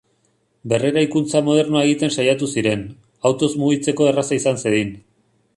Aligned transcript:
Berreraikuntza 0.71 1.41
modernoa 1.49 1.83
egiten 1.89 2.15
saiatu 2.17 2.49
ziren, 2.57 2.83
autoz 3.31 3.53
mugitzeko 3.65 4.11
erraza 4.15 4.39
izan 4.43 4.63
zedin. 4.65 4.95